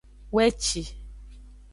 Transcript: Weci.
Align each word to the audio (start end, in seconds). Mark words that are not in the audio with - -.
Weci. 0.33 0.83